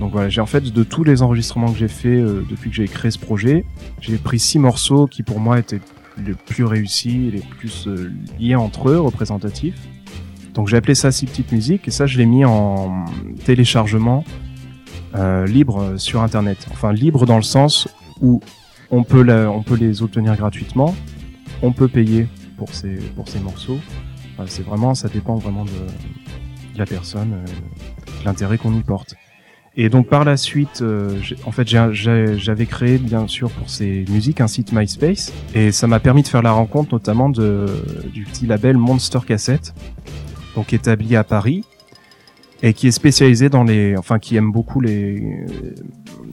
Donc 0.00 0.12
voilà, 0.12 0.30
j'ai 0.30 0.40
en 0.40 0.46
fait 0.46 0.72
de 0.72 0.82
tous 0.84 1.04
les 1.04 1.20
enregistrements 1.20 1.70
que 1.70 1.78
j'ai 1.78 1.88
fait 1.88 2.18
depuis 2.18 2.70
que 2.70 2.76
j'ai 2.76 2.88
créé 2.88 3.10
ce 3.10 3.18
projet, 3.18 3.66
j'ai 4.00 4.16
pris 4.16 4.38
six 4.38 4.58
morceaux 4.58 5.06
qui 5.06 5.22
pour 5.22 5.38
moi 5.38 5.58
étaient 5.58 5.80
les 6.18 6.34
plus 6.34 6.64
réussis, 6.64 7.30
les 7.30 7.40
plus 7.40 7.86
euh, 7.86 8.12
liés 8.38 8.54
entre 8.54 8.90
eux, 8.90 9.00
représentatifs. 9.00 9.80
Donc 10.54 10.68
j'ai 10.68 10.76
appelé 10.76 10.94
ça 10.94 11.10
six 11.10 11.26
petites 11.26 11.50
musiques 11.50 11.88
et 11.88 11.90
ça 11.90 12.06
je 12.06 12.18
l'ai 12.18 12.26
mis 12.26 12.44
en 12.44 13.04
téléchargement 13.44 14.24
euh, 15.16 15.46
libre 15.46 15.94
sur 15.96 16.22
internet. 16.22 16.66
Enfin 16.70 16.92
libre 16.92 17.26
dans 17.26 17.36
le 17.36 17.42
sens 17.42 17.88
où 18.20 18.40
on 18.90 19.02
peut, 19.02 19.28
on 19.48 19.62
peut 19.62 19.76
les 19.76 20.02
obtenir 20.02 20.36
gratuitement, 20.36 20.94
on 21.62 21.72
peut 21.72 21.88
payer 21.88 22.28
pour 22.56 22.72
ces, 22.74 22.96
pour 23.16 23.28
ces 23.28 23.40
morceaux. 23.40 23.78
c'est 24.46 24.64
vraiment, 24.64 24.94
ça 24.94 25.08
dépend 25.08 25.36
vraiment 25.36 25.64
de, 25.64 25.70
la 26.76 26.86
personne, 26.86 27.34
euh, 27.34 27.46
l'intérêt 28.24 28.58
qu'on 28.58 28.74
y 28.74 28.82
porte. 28.82 29.14
Et 29.76 29.88
donc 29.88 30.06
par 30.06 30.24
la 30.24 30.36
suite, 30.36 30.82
euh, 30.82 31.18
en 31.44 31.50
fait, 31.50 31.66
j'avais 31.68 32.66
créé 32.66 32.98
bien 32.98 33.26
sûr 33.26 33.50
pour 33.50 33.68
ces 33.68 34.04
musiques 34.08 34.40
un 34.40 34.46
site 34.46 34.72
MySpace 34.72 35.32
et 35.54 35.72
ça 35.72 35.88
m'a 35.88 35.98
permis 35.98 36.22
de 36.22 36.28
faire 36.28 36.42
la 36.42 36.52
rencontre 36.52 36.92
notamment 36.92 37.28
de, 37.28 37.66
du 38.12 38.22
petit 38.24 38.46
label 38.46 38.76
Monster 38.76 39.18
Cassette, 39.26 39.74
donc 40.54 40.72
établi 40.72 41.16
à 41.16 41.24
Paris 41.24 41.64
et 42.62 42.72
qui 42.72 42.86
est 42.86 42.92
spécialisé 42.92 43.48
dans 43.48 43.64
les, 43.64 43.96
enfin 43.96 44.20
qui 44.20 44.36
aime 44.36 44.52
beaucoup 44.52 44.80
les 44.80 45.44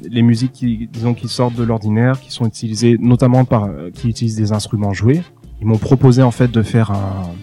les 0.08 0.22
musiques 0.22 0.54
qui 0.54 0.88
disons 0.92 1.14
qui 1.14 1.28
sortent 1.28 1.56
de 1.56 1.64
l'ordinaire, 1.64 2.20
qui 2.20 2.32
sont 2.32 2.46
utilisées 2.46 2.98
notamment 3.00 3.44
par 3.44 3.70
qui 3.94 4.08
utilisent 4.08 4.36
des 4.36 4.52
instruments 4.52 4.94
joués. 4.94 5.22
Ils 5.62 5.68
m'ont 5.68 5.78
proposé 5.78 6.22
en 6.22 6.32
fait 6.32 6.50
de 6.52 6.62
faire 6.62 6.92
un 6.92 7.34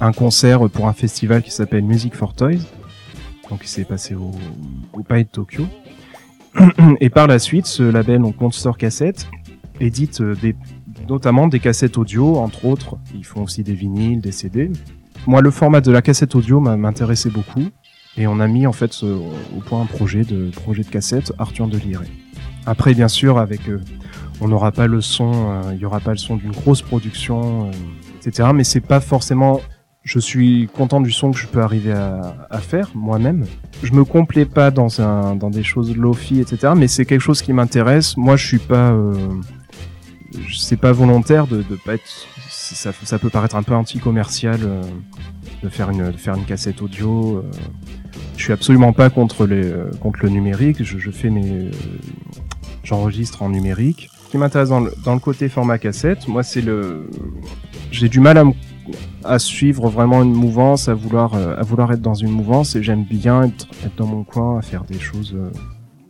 un 0.00 0.12
concert 0.12 0.68
pour 0.70 0.88
un 0.88 0.92
festival 0.92 1.42
qui 1.42 1.50
s'appelle 1.50 1.84
Music 1.84 2.14
for 2.14 2.34
Toys 2.34 2.60
donc 3.50 3.60
il 3.64 3.68
s'est 3.68 3.84
passé 3.84 4.14
au, 4.14 4.30
au 4.92 5.02
de 5.02 5.22
Tokyo. 5.24 5.66
Et 7.00 7.10
par 7.10 7.26
la 7.26 7.38
suite, 7.38 7.66
ce 7.66 7.82
label, 7.82 8.22
donc 8.22 8.40
Monster 8.40 8.70
Cassette, 8.78 9.28
édite 9.80 10.20
euh, 10.20 10.34
des, 10.36 10.54
notamment 11.08 11.48
des 11.48 11.60
cassettes 11.60 11.98
audio, 11.98 12.36
entre 12.36 12.64
autres. 12.64 12.96
Ils 13.14 13.24
font 13.24 13.42
aussi 13.42 13.62
des 13.62 13.74
vinyles, 13.74 14.20
des 14.20 14.32
CD. 14.32 14.70
Moi, 15.26 15.42
le 15.42 15.50
format 15.50 15.80
de 15.80 15.92
la 15.92 16.00
cassette 16.00 16.34
audio 16.34 16.60
m'intéressait 16.60 17.30
beaucoup. 17.30 17.68
Et 18.16 18.26
on 18.26 18.40
a 18.40 18.48
mis 18.48 18.66
en 18.66 18.72
fait 18.72 19.02
au 19.02 19.60
point 19.60 19.82
un 19.82 19.86
projet 19.86 20.24
de 20.24 20.50
projet 20.50 20.82
de 20.82 20.88
cassette 20.88 21.32
Arthur 21.38 21.68
de 21.68 21.78
Liré. 21.78 22.06
Après, 22.66 22.94
bien 22.94 23.08
sûr, 23.08 23.38
avec 23.38 23.68
euh, 23.68 23.80
on 24.40 24.48
n'aura 24.48 24.72
pas 24.72 24.86
le 24.86 25.00
son, 25.00 25.32
euh, 25.32 25.74
il 25.74 25.80
y 25.80 25.84
aura 25.84 26.00
pas 26.00 26.12
le 26.12 26.18
son 26.18 26.36
d'une 26.36 26.50
grosse 26.50 26.82
production, 26.82 27.70
etc. 28.18 28.48
Mais 28.54 28.64
c'est 28.64 28.80
pas 28.80 29.00
forcément 29.00 29.60
je 30.02 30.18
suis 30.18 30.68
content 30.74 31.00
du 31.00 31.10
son 31.10 31.30
que 31.30 31.38
je 31.38 31.46
peux 31.46 31.60
arriver 31.60 31.92
à, 31.92 32.58
faire 32.58 32.90
moi-même. 32.94 33.46
Je 33.82 33.92
me 33.92 34.04
complais 34.04 34.46
pas 34.46 34.70
dans 34.70 35.50
des 35.50 35.62
choses 35.62 35.96
lofi 35.96 36.40
etc. 36.40 36.72
Mais 36.76 36.88
c'est 36.88 37.04
quelque 37.04 37.20
chose 37.20 37.42
qui 37.42 37.52
m'intéresse. 37.52 38.16
Moi, 38.16 38.36
je 38.36 38.46
suis 38.46 38.58
pas 38.58 38.92
euh, 38.92 39.14
c'est 40.56 40.78
pas 40.78 40.92
volontaire 40.92 41.46
de, 41.46 41.62
de 41.62 41.76
pas 41.76 41.94
être 41.94 42.26
ça, 42.74 43.18
peut 43.18 43.30
paraître 43.30 43.56
un 43.56 43.62
peu 43.62 43.74
anti-commercial 43.74 44.60
euh, 44.62 44.82
de 45.62 45.68
faire 45.68 45.90
une 45.90 46.44
cassette 46.46 46.82
audio. 46.82 47.38
Euh. 47.38 47.50
Je 48.36 48.44
suis 48.44 48.52
absolument 48.52 48.92
pas 48.92 49.10
contre 49.10 49.46
euh, 49.50 49.90
le 50.22 50.28
numérique. 50.28 50.82
Je, 50.82 51.10
fais 51.10 51.30
mes 51.30 51.70
j'enregistre 52.82 53.42
en 53.42 53.50
numérique. 53.50 54.10
Ce 54.26 54.30
qui 54.30 54.38
m'intéresse 54.38 54.68
dans 54.68 54.80
le, 54.80 54.92
dans 55.04 55.14
le 55.14 55.20
côté 55.20 55.48
format 55.48 55.78
cassette, 55.78 56.28
moi 56.28 56.42
c'est 56.42 56.60
le 56.60 57.10
j'ai 57.90 58.08
du 58.08 58.20
mal 58.20 58.38
à 58.38 58.44
me 58.44 58.52
à 59.24 59.38
suivre 59.38 59.88
vraiment 59.88 60.22
une 60.22 60.32
mouvance, 60.32 60.88
à 60.88 60.94
vouloir, 60.94 61.34
euh, 61.34 61.56
à 61.56 61.62
vouloir 61.62 61.92
être 61.92 62.02
dans 62.02 62.14
une 62.14 62.30
mouvance 62.30 62.76
et 62.76 62.82
j'aime 62.82 63.04
bien 63.04 63.44
être, 63.44 63.66
être, 63.84 63.96
dans 63.96 64.06
mon 64.06 64.24
coin, 64.24 64.58
à 64.58 64.62
faire 64.62 64.84
des 64.84 64.98
choses, 64.98 65.34
euh, 65.34 65.50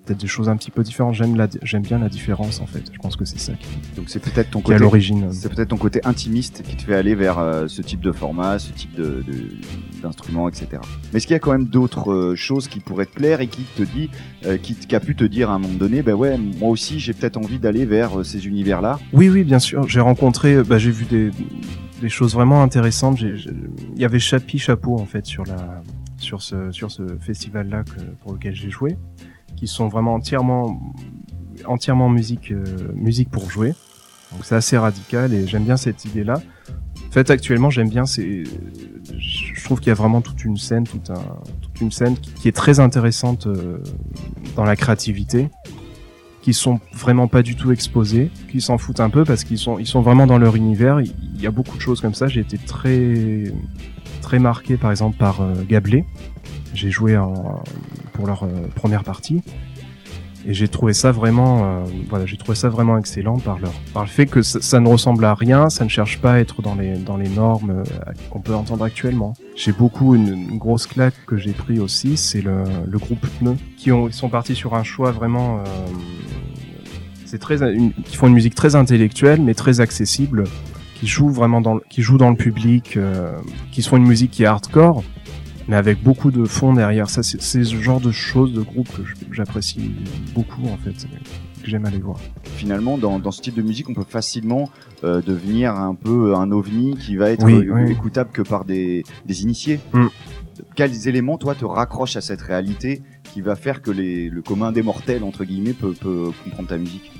peut-être 0.04 0.20
des 0.20 0.26
choses 0.26 0.48
un 0.48 0.56
petit 0.56 0.70
peu 0.70 0.82
différentes. 0.82 1.14
J'aime 1.14 1.36
la, 1.36 1.48
j'aime 1.62 1.82
bien 1.82 1.98
la 1.98 2.08
différence 2.08 2.60
en 2.60 2.66
fait. 2.66 2.84
Je 2.92 2.98
pense 2.98 3.16
que 3.16 3.24
c'est 3.24 3.40
ça 3.40 3.52
qui, 3.54 3.68
donc 3.96 4.08
c'est 4.08 4.20
peut-être 4.20 4.50
ton 4.50 4.60
côté, 4.60 4.76
à 4.76 4.78
l'origine. 4.78 5.28
C'est 5.32 5.52
peut-être 5.52 5.68
ton 5.68 5.76
côté 5.76 6.00
intimiste 6.04 6.62
qui 6.62 6.76
te 6.76 6.82
fait 6.82 6.94
aller 6.94 7.14
vers 7.14 7.38
euh, 7.38 7.66
ce 7.66 7.82
type 7.82 8.00
de 8.00 8.12
format, 8.12 8.58
ce 8.58 8.72
type 8.72 8.94
de, 8.94 9.24
d'instrument, 10.02 10.48
etc. 10.48 10.68
Mais 11.12 11.16
est-ce 11.16 11.26
qu'il 11.26 11.34
y 11.34 11.36
a 11.36 11.40
quand 11.40 11.52
même 11.52 11.66
d'autres 11.66 12.34
choses 12.36 12.68
qui 12.68 12.80
pourraient 12.80 13.06
te 13.06 13.14
plaire 13.14 13.40
et 13.40 13.48
qui 13.48 13.62
te 13.62 13.82
dit, 13.82 14.08
qui, 14.62 14.74
qui, 14.74 14.94
a 14.94 15.00
pu 15.00 15.16
te 15.16 15.24
dire 15.24 15.50
à 15.50 15.54
un 15.54 15.58
moment 15.58 15.74
donné, 15.74 16.02
ben 16.02 16.14
ouais, 16.14 16.38
moi 16.38 16.70
aussi 16.70 17.00
j'ai 17.00 17.12
peut-être 17.12 17.36
envie 17.36 17.58
d'aller 17.58 17.84
vers 17.84 18.24
ces 18.24 18.46
univers-là? 18.46 18.98
Oui, 19.12 19.28
oui, 19.28 19.44
bien 19.44 19.58
sûr. 19.58 19.88
J'ai 19.88 20.00
rencontré, 20.00 20.62
bah, 20.62 20.78
j'ai 20.78 20.90
vu 20.90 21.04
des 21.04 21.30
des 22.00 22.08
choses 22.08 22.34
vraiment 22.34 22.62
intéressantes. 22.62 23.20
Il 23.20 23.98
y 23.98 24.04
avait 24.04 24.18
Chapi 24.18 24.58
Chapeau 24.58 24.98
en 24.98 25.06
fait 25.06 25.26
sur 25.26 25.44
la 25.44 25.82
sur 26.16 26.42
ce 26.42 26.70
sur 26.70 26.90
ce 26.90 27.02
festival 27.18 27.68
là 27.68 27.84
que, 27.84 28.00
pour 28.22 28.32
lequel 28.32 28.54
j'ai 28.54 28.70
joué, 28.70 28.96
qui 29.56 29.66
sont 29.66 29.88
vraiment 29.88 30.14
entièrement 30.14 30.80
entièrement 31.64 32.08
musique 32.08 32.52
euh, 32.52 32.64
musique 32.94 33.30
pour 33.30 33.50
jouer. 33.50 33.74
Donc 34.32 34.44
c'est 34.44 34.54
assez 34.54 34.78
radical 34.78 35.34
et 35.34 35.46
j'aime 35.46 35.64
bien 35.64 35.76
cette 35.76 36.04
idée 36.04 36.24
là. 36.24 36.40
En 37.08 37.12
fait 37.12 37.30
actuellement 37.30 37.70
j'aime 37.70 37.88
bien 37.88 38.06
c'est 38.06 38.44
je 39.18 39.64
trouve 39.64 39.78
qu'il 39.80 39.88
y 39.88 39.92
a 39.92 39.94
vraiment 39.94 40.20
toute 40.20 40.44
une 40.44 40.56
scène 40.56 40.84
toute, 40.84 41.10
un, 41.10 41.22
toute 41.60 41.80
une 41.80 41.90
scène 41.90 42.16
qui, 42.16 42.32
qui 42.32 42.48
est 42.48 42.56
très 42.56 42.80
intéressante 42.80 43.46
euh, 43.46 43.78
dans 44.56 44.64
la 44.64 44.76
créativité 44.76 45.48
qui 46.42 46.54
sont 46.54 46.80
vraiment 46.92 47.28
pas 47.28 47.42
du 47.42 47.56
tout 47.56 47.72
exposés, 47.72 48.30
qui 48.50 48.60
s'en 48.60 48.78
foutent 48.78 49.00
un 49.00 49.10
peu 49.10 49.24
parce 49.24 49.44
qu'ils 49.44 49.58
sont 49.58 49.78
ils 49.78 49.86
sont 49.86 50.00
vraiment 50.00 50.26
dans 50.26 50.38
leur 50.38 50.56
univers. 50.56 51.00
Il 51.00 51.40
y 51.40 51.46
a 51.46 51.50
beaucoup 51.50 51.76
de 51.76 51.82
choses 51.82 52.00
comme 52.00 52.14
ça. 52.14 52.28
J'ai 52.28 52.40
été 52.40 52.58
très 52.58 53.44
très 54.22 54.38
marqué 54.38 54.76
par 54.76 54.90
exemple 54.90 55.16
par 55.16 55.40
euh, 55.40 55.54
Gablé. 55.68 56.04
J'ai 56.72 56.90
joué 56.90 57.16
en, 57.16 57.62
pour 58.12 58.26
leur 58.26 58.44
euh, 58.44 58.68
première 58.74 59.04
partie 59.04 59.42
et 60.46 60.54
j'ai 60.54 60.68
trouvé 60.68 60.92
ça 60.92 61.12
vraiment 61.12 61.64
euh, 61.64 61.84
voilà 62.08 62.26
j'ai 62.26 62.36
trouvé 62.36 62.56
ça 62.56 62.68
vraiment 62.68 62.96
excellent 62.98 63.38
par 63.38 63.58
leur 63.58 63.72
par 63.92 64.02
le 64.02 64.08
fait 64.08 64.26
que 64.26 64.42
ça, 64.42 64.80
ne 64.80 64.88
ressemble 64.88 65.24
à 65.24 65.34
rien 65.34 65.68
ça 65.70 65.84
ne 65.84 65.90
cherche 65.90 66.20
pas 66.20 66.34
à 66.34 66.38
être 66.38 66.62
dans 66.62 66.74
les 66.74 66.96
dans 66.96 67.16
les 67.16 67.28
normes 67.28 67.70
euh, 67.70 68.12
qu'on 68.30 68.40
peut 68.40 68.54
entendre 68.54 68.84
actuellement 68.84 69.34
j'ai 69.56 69.72
beaucoup 69.72 70.14
une, 70.14 70.58
grosse 70.58 70.86
claque 70.86 71.14
que 71.26 71.36
j'ai 71.36 71.52
pris 71.52 71.78
aussi 71.78 72.16
c'est 72.16 72.42
le, 72.42 72.64
le 72.86 72.98
groupe 72.98 73.26
Pneu 73.38 73.56
qui 73.76 73.92
ont 73.92 74.08
ils 74.08 74.14
sont 74.14 74.28
partis 74.28 74.54
sur 74.54 74.74
un 74.74 74.82
choix 74.82 75.10
vraiment 75.10 75.62
c'est 77.30 77.38
très 77.38 77.62
une, 77.62 77.92
qui 77.92 78.16
font 78.16 78.26
une 78.26 78.34
musique 78.34 78.54
très 78.54 78.74
intellectuelle 78.74 79.40
mais 79.40 79.54
très 79.54 79.80
accessible 79.80 80.44
qui 80.94 81.06
joue 81.06 81.28
vraiment 81.28 81.60
dans 81.60 81.74
le, 81.74 81.82
qui 81.88 82.02
joue 82.02 82.18
dans 82.18 82.30
le 82.30 82.36
public 82.36 82.96
euh, 82.96 83.32
qui 83.70 83.82
font 83.82 83.96
une 83.96 84.06
musique 84.06 84.32
qui 84.32 84.42
est 84.42 84.46
hardcore 84.46 85.04
mais 85.68 85.76
avec 85.76 86.02
beaucoup 86.02 86.32
de 86.32 86.44
fond 86.46 86.72
derrière. 86.72 87.08
Ça, 87.08 87.22
c'est 87.22 87.40
ce 87.40 87.76
genre 87.76 88.00
de 88.00 88.10
choses, 88.10 88.52
de 88.52 88.60
groupe 88.60 88.88
que 88.96 89.02
j'apprécie 89.30 89.92
beaucoup 90.34 90.66
en 90.66 90.76
fait, 90.78 91.06
que 91.62 91.70
j'aime 91.70 91.84
aller 91.84 92.00
voir. 92.00 92.18
Finalement, 92.42 92.98
dans, 92.98 93.20
dans, 93.20 93.30
ce 93.30 93.40
type 93.40 93.54
de 93.54 93.62
musique, 93.62 93.88
on 93.88 93.94
peut 93.94 94.04
facilement 94.06 94.68
euh, 95.04 95.22
devenir 95.22 95.76
un 95.76 95.94
peu 95.94 96.34
un 96.34 96.50
ovni 96.50 96.96
qui 96.96 97.14
va 97.14 97.30
être 97.30 97.44
oui, 97.44 97.68
oui. 97.70 97.92
écoutable 97.92 98.30
que 98.32 98.42
par 98.42 98.64
des, 98.64 99.04
des 99.26 99.42
initiés. 99.42 99.78
Mm. 99.92 100.06
Quels 100.74 101.06
éléments, 101.06 101.38
toi, 101.38 101.54
te 101.54 101.64
raccrochent 101.64 102.16
à 102.16 102.20
cette 102.20 102.42
réalité 102.42 103.02
qui 103.32 103.40
va 103.40 103.56
faire 103.56 103.82
que 103.82 103.90
le 103.90 104.42
commun 104.42 104.72
des 104.72 104.82
mortels, 104.82 105.24
entre 105.24 105.44
guillemets, 105.44 105.72
peut, 105.72 105.94
comprendre 106.44 106.68
ta 106.68 106.78
musique 106.78 107.12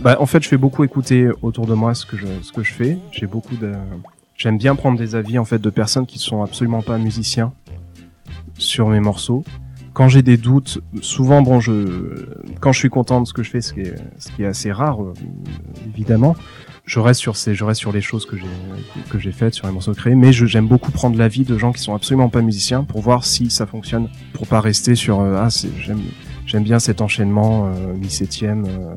bah, 0.00 0.16
En 0.20 0.26
fait, 0.26 0.42
je 0.42 0.48
fais 0.48 0.56
beaucoup 0.56 0.84
écouter 0.84 1.28
autour 1.42 1.66
de 1.66 1.74
moi 1.74 1.94
ce 1.94 2.06
que 2.06 2.16
je, 2.16 2.72
fais. 2.72 2.98
J'aime 4.36 4.58
bien 4.58 4.76
prendre 4.76 4.98
des 4.98 5.14
avis 5.14 5.38
en 5.38 5.44
fait 5.44 5.58
de 5.58 5.70
personnes 5.70 6.06
qui 6.06 6.18
sont 6.18 6.42
absolument 6.42 6.82
pas 6.82 6.98
musiciens 6.98 7.52
sur 8.56 8.88
mes 8.88 9.00
morceaux. 9.00 9.44
Quand 9.98 10.06
j'ai 10.06 10.22
des 10.22 10.36
doutes, 10.36 10.78
souvent, 11.00 11.42
bon, 11.42 11.58
je, 11.58 12.28
quand 12.60 12.70
je 12.70 12.78
suis 12.78 12.88
content 12.88 13.20
de 13.20 13.26
ce 13.26 13.32
que 13.32 13.42
je 13.42 13.50
fais, 13.50 13.60
ce 13.60 13.72
qui 13.72 13.80
est, 13.80 13.96
ce 14.18 14.30
qui 14.30 14.44
est 14.44 14.46
assez 14.46 14.70
rare, 14.70 15.02
euh, 15.02 15.12
évidemment, 15.92 16.36
je 16.84 17.00
reste 17.00 17.18
sur 17.18 17.36
ces, 17.36 17.56
je 17.56 17.64
reste 17.64 17.80
sur 17.80 17.90
les 17.90 18.00
choses 18.00 18.24
que 18.24 18.36
j'ai, 18.36 18.46
que 19.10 19.18
j'ai 19.18 19.32
faites, 19.32 19.54
sur 19.54 19.66
les 19.66 19.72
morceaux 19.72 19.94
créés, 19.94 20.14
mais 20.14 20.32
j'aime 20.32 20.68
beaucoup 20.68 20.92
prendre 20.92 21.18
l'avis 21.18 21.42
de 21.42 21.58
gens 21.58 21.72
qui 21.72 21.82
sont 21.82 21.96
absolument 21.96 22.28
pas 22.28 22.42
musiciens 22.42 22.84
pour 22.84 23.00
voir 23.00 23.24
si 23.24 23.50
ça 23.50 23.66
fonctionne, 23.66 24.08
pour 24.34 24.46
pas 24.46 24.60
rester 24.60 24.94
sur, 24.94 25.18
euh, 25.18 25.34
ah, 25.36 25.48
j'aime, 25.80 26.02
j'aime 26.46 26.62
bien 26.62 26.78
cet 26.78 27.00
enchaînement, 27.00 27.66
euh, 27.66 27.92
mi-septième, 27.94 28.66
euh, 28.66 28.94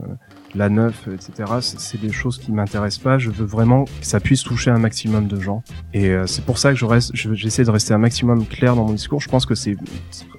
la 0.56 0.70
neuf, 0.70 1.08
etc. 1.08 1.52
C'est 1.62 2.00
des 2.00 2.12
choses 2.12 2.38
qui 2.38 2.52
m'intéressent 2.52 3.04
pas. 3.04 3.18
Je 3.18 3.30
veux 3.30 3.46
vraiment 3.46 3.86
que 3.86 3.92
ça 4.02 4.20
puisse 4.20 4.44
toucher 4.44 4.72
un 4.72 4.80
maximum 4.80 5.28
de 5.28 5.40
gens. 5.40 5.64
Et 5.94 6.10
euh, 6.10 6.28
c'est 6.28 6.44
pour 6.44 6.58
ça 6.58 6.72
que 6.72 6.78
je 6.78 6.86
reste, 6.86 7.12
j'essaie 7.14 7.64
de 7.64 7.72
rester 7.72 7.94
un 7.94 7.98
maximum 7.98 8.46
clair 8.46 8.76
dans 8.76 8.86
mon 8.86 8.94
discours. 8.94 9.22
Je 9.22 9.30
pense 9.30 9.46
que 9.46 9.56
c'est 9.56 9.78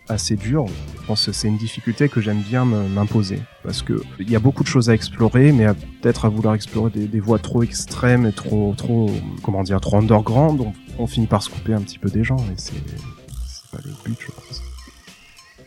assez 0.08 0.36
dur. 0.36 0.66
Je 1.00 1.06
pense 1.06 1.26
que 1.26 1.32
c'est 1.32 1.48
une 1.48 1.58
difficulté 1.58 2.08
que 2.08 2.20
j'aime 2.20 2.42
bien 2.42 2.64
m'imposer 2.64 3.40
parce 3.62 3.82
que 3.82 4.02
il 4.18 4.30
y 4.30 4.36
a 4.36 4.40
beaucoup 4.40 4.62
de 4.62 4.68
choses 4.68 4.90
à 4.90 4.94
explorer, 4.94 5.52
mais 5.52 5.66
peut-être 6.00 6.24
à 6.24 6.28
vouloir 6.28 6.54
explorer 6.54 6.90
des, 6.90 7.06
des, 7.06 7.20
voies 7.20 7.38
trop 7.38 7.62
extrêmes 7.62 8.26
et 8.26 8.32
trop, 8.32 8.74
trop, 8.76 9.10
comment 9.42 9.62
dire, 9.62 9.80
trop 9.80 9.98
underground, 9.98 10.60
on, 10.60 10.72
on 10.98 11.06
finit 11.06 11.26
par 11.26 11.42
se 11.42 11.50
couper 11.50 11.74
un 11.74 11.80
petit 11.80 11.98
peu 11.98 12.10
des 12.10 12.24
gens. 12.24 12.36
Et 12.36 12.54
c'est 12.56 12.74
pas 13.70 13.78
le 13.84 13.92
but, 14.04 14.18
je 14.20 14.32
pense. 14.32 14.71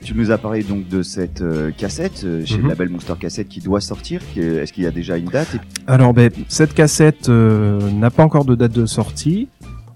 Tu 0.05 0.13
nous 0.13 0.29
as 0.29 0.37
parlé 0.37 0.61
donc 0.61 0.87
de 0.87 1.01
cette 1.01 1.41
euh, 1.41 1.71
cassette 1.71 2.21
euh, 2.25 2.45
chez 2.45 2.57
mm 2.57 2.59
-hmm. 2.59 2.61
le 2.61 2.69
label 2.69 2.89
Monster 2.89 3.15
Cassette 3.19 3.49
qui 3.49 3.59
doit 3.59 3.81
sortir. 3.81 4.21
Est-ce 4.37 4.71
qu'il 4.71 4.83
y 4.83 4.87
a 4.87 4.91
déjà 4.91 5.17
une 5.17 5.31
date 5.37 5.57
Alors, 5.87 6.13
ben, 6.13 6.29
cette 6.47 6.75
cassette 6.75 7.27
euh, 7.27 7.91
n'a 7.91 8.11
pas 8.11 8.23
encore 8.23 8.45
de 8.45 8.53
date 8.53 8.71
de 8.71 8.85
sortie. 8.85 9.47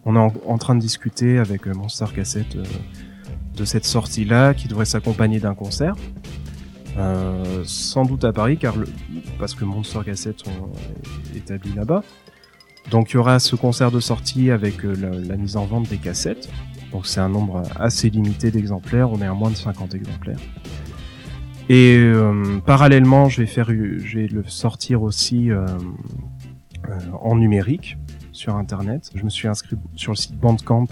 On 0.05 0.15
est 0.15 0.31
en, 0.53 0.57
train 0.57 0.73
de 0.73 0.81
discuter 0.81 1.37
avec 1.37 1.67
Monster 1.67 2.07
Cassette 2.15 2.57
de 3.59 3.65
cette 3.65 3.85
sortie-là 3.85 4.55
qui 4.55 4.67
devrait 4.67 4.89
s'accompagner 4.93 5.39
d'un 5.39 5.53
concert. 5.53 5.95
sans 7.65 8.05
doute 8.11 8.23
à 8.29 8.33
Paris, 8.39 8.57
car 8.63 8.75
le, 8.81 8.87
parce 9.39 9.53
que 9.57 9.63
Monster 9.63 10.01
Cassette 10.07 10.41
est 11.35 11.37
établi 11.41 11.71
là-bas. 11.81 12.01
Donc 12.93 13.11
il 13.11 13.15
y 13.17 13.19
aura 13.23 13.37
ce 13.49 13.55
concert 13.65 13.91
de 13.97 14.01
sortie 14.11 14.49
avec 14.49 14.75
la, 15.31 15.37
mise 15.43 15.55
en 15.61 15.65
vente 15.73 15.87
des 15.93 16.01
cassettes. 16.07 16.49
Donc 16.91 17.05
c'est 17.05 17.19
un 17.19 17.29
nombre 17.29 17.63
assez 17.79 18.09
limité 18.09 18.51
d'exemplaires, 18.51 19.11
on 19.11 19.21
est 19.21 19.27
à 19.27 19.33
moins 19.33 19.51
de 19.51 19.55
50 19.55 19.93
exemplaires. 19.95 20.39
Et 21.69 21.97
euh, 21.97 22.59
parallèlement, 22.65 23.29
je 23.29 23.41
vais 23.41 23.47
faire, 23.47 23.67
je 23.69 24.19
vais 24.19 24.27
le 24.27 24.43
sortir 24.43 25.03
aussi 25.03 25.51
euh, 25.51 25.67
euh, 26.89 26.97
en 27.21 27.35
numérique 27.35 27.97
sur 28.31 28.55
internet. 28.55 29.11
Je 29.13 29.23
me 29.23 29.29
suis 29.29 29.47
inscrit 29.47 29.77
sur 29.95 30.11
le 30.11 30.17
site 30.17 30.35
Bandcamp. 30.35 30.87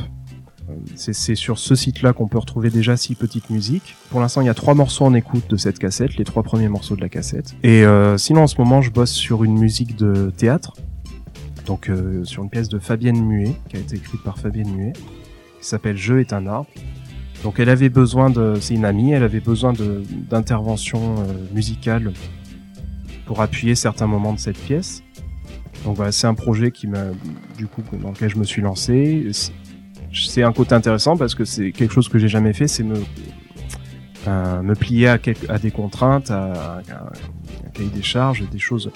C'est 0.96 1.36
sur 1.36 1.58
ce 1.58 1.75
site-là 1.75 2.12
qu'on 2.12 2.27
peut 2.27 2.38
retrouver 2.38 2.70
déjà 2.70 2.98
six 2.98 3.16
petites 3.16 3.50
musiques. 3.50 3.96
Pour 4.10 4.20
l'instant, 4.20 4.42
il 4.42 4.48
y 4.48 4.50
a 4.50 4.54
trois 4.54 4.74
morceaux 4.74 5.06
en 5.06 5.13
écoute 5.13 5.50
de 5.50 5.56
cette 5.56 5.80
cassette, 5.80 6.18
les 6.18 6.25
trois 6.25 6.44
premiers 6.44 6.68
morceaux 6.68 6.98
de 6.98 7.01
la 7.01 7.08
cassette. 7.08 7.56
Et 7.63 7.86
sinon, 8.18 8.42
en 8.42 8.48
ce 8.48 8.58
moment, 8.58 8.82
je 8.82 8.92
bosse 8.92 9.13
sur 9.13 9.46
une 9.46 9.58
musique 9.58 9.96
de 9.96 10.30
théâtre, 10.36 10.74
donc 11.66 11.89
sur 12.25 12.44
une 12.44 12.50
pièce 12.50 12.68
de 12.68 12.80
Fabienne 12.80 13.24
Muet, 13.24 13.56
qui 13.70 13.77
a 13.77 13.80
été 13.80 13.96
écrite 13.96 14.22
par 14.24 14.39
Fabienne 14.39 14.70
Muet, 14.75 14.92
qui 15.60 15.68
s'appelle 15.68 15.98
Je 15.98 16.16
est 16.16 16.34
un 16.34 16.48
arbre. 16.48 16.70
Donc 17.44 17.60
elle 17.60 17.70
avait 17.70 17.90
besoin 17.90 18.30
de, 18.30 18.56
c'est 18.60 18.74
une 18.74 18.86
amie, 18.86 19.12
elle 19.12 19.24
avait 19.24 19.40
besoin 19.40 19.74
d'intervention 20.30 21.20
euh, 21.20 21.24
musicale 21.54 22.14
pour 23.26 23.42
appuyer 23.42 23.76
certains 23.76 24.08
moments 24.08 24.34
de 24.34 24.40
cette 24.40 24.58
pièce. 24.58 25.04
Donc 25.86 25.96
voilà, 25.96 26.12
c'est 26.12 26.28
un 26.28 26.34
projet 26.34 26.72
qui 26.72 26.88
m'a, 26.88 27.06
du 27.58 27.68
coup, 27.68 27.84
dans 28.02 28.10
lequel 28.10 28.30
je 28.30 28.38
me 28.38 28.44
suis 28.44 28.62
lancé. 28.62 29.30
C'est 30.12 30.42
un 30.42 30.52
côté 30.52 30.74
intéressant 30.74 31.16
parce 31.16 31.36
que 31.36 31.46
c'est 31.46 31.72
quelque 31.72 31.94
chose 31.94 32.10
que 32.10 32.18
j'ai 32.18 32.28
jamais 32.28 32.54
fait, 32.54 32.68
c'est 32.68 32.84
me 32.84 32.96
euh, 34.28 34.76
plier 34.76 35.08
à, 35.08 35.20
à, 35.50 35.60
des 35.60 35.72
contraintes, 35.72 36.32
à, 36.32 36.82
à, 36.90 37.12
un 37.66 37.70
cahier 37.74 37.90
des 37.90 38.02
charges, 38.02 38.44
des 38.50 38.60
choses 38.60 38.92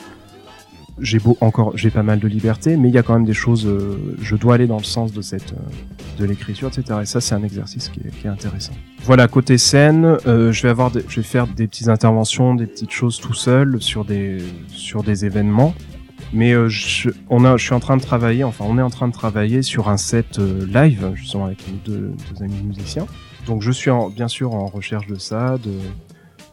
j'ai 1.01 1.19
beau 1.19 1.37
encore, 1.41 1.75
j'ai 1.75 1.89
pas 1.89 2.03
mal 2.03 2.19
de 2.19 2.27
liberté, 2.27 2.77
mais 2.77 2.89
il 2.89 2.95
y 2.95 2.97
a 2.97 3.03
quand 3.03 3.13
même 3.13 3.25
des 3.25 3.33
choses. 3.33 3.65
Euh, 3.65 4.15
je 4.21 4.35
dois 4.35 4.55
aller 4.55 4.67
dans 4.67 4.77
le 4.77 4.83
sens 4.83 5.11
de 5.11 5.21
cette, 5.21 5.53
euh, 5.53 6.19
de 6.19 6.25
l'écriture, 6.25 6.67
etc. 6.67 6.99
Et 7.01 7.05
ça, 7.05 7.19
c'est 7.19 7.35
un 7.35 7.43
exercice 7.43 7.89
qui 7.89 8.01
est, 8.01 8.27
intéressant. 8.27 8.73
Voilà, 9.03 9.27
côté 9.27 9.57
scène, 9.57 10.17
euh, 10.27 10.51
je 10.51 10.61
vais 10.61 10.69
avoir, 10.69 10.91
je 10.93 11.15
vais 11.15 11.25
faire 11.25 11.47
des 11.47 11.67
petites 11.67 11.87
interventions, 11.87 12.55
des 12.55 12.67
petites 12.67 12.91
choses 12.91 13.19
tout 13.19 13.33
seul 13.33 13.81
sur 13.81 14.05
des, 14.05 14.37
sur 14.67 15.03
des 15.03 15.25
événements. 15.25 15.73
Mais 16.33 16.53
je, 16.69 17.09
on 17.29 17.43
a, 17.43 17.57
je 17.57 17.65
suis 17.65 17.73
en 17.73 17.81
train 17.81 17.97
de 17.97 18.01
travailler, 18.01 18.45
enfin, 18.45 18.63
on 18.65 18.77
est 18.77 18.81
en 18.81 18.89
train 18.89 19.09
de 19.09 19.13
travailler 19.13 19.63
sur 19.63 19.89
un 19.89 19.97
set 19.97 20.37
live, 20.37 21.11
justement 21.15 21.45
avec 21.45 21.59
mes 21.67 21.77
deux, 21.83 22.13
amis 22.39 22.61
musiciens. 22.63 23.05
Donc, 23.47 23.61
je 23.61 23.71
suis 23.71 23.89
en, 23.89 24.09
bien 24.09 24.29
sûr 24.29 24.53
en 24.53 24.67
recherche 24.67 25.07
de 25.07 25.15
ça, 25.15 25.57
de 25.57 25.71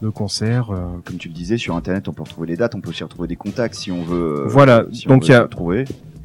de 0.03 0.09
concerts. 0.09 0.71
Euh. 0.71 0.87
Comme 1.05 1.17
tu 1.17 1.29
le 1.29 1.35
disais, 1.35 1.57
sur 1.57 1.77
Internet, 1.77 2.09
on 2.09 2.13
peut 2.13 2.23
retrouver 2.23 2.49
les 2.49 2.57
dates, 2.57 2.75
on 2.75 2.81
peut 2.81 2.91
aussi 2.91 3.03
retrouver 3.03 3.29
des 3.29 3.37
contacts 3.37 3.75
si 3.75 3.91
on 3.91 4.03
veut. 4.03 4.43
Euh, 4.43 4.45
voilà, 4.47 4.85
donc 5.07 5.27
il 5.27 5.33
y 5.33 5.35
a. 5.35 5.47
Trouver. 5.47 5.85